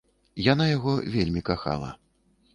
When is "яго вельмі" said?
0.69-1.45